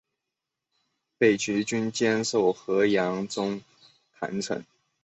[1.19, 3.61] 北齐军坚守河阳中
[4.11, 4.65] 潭城。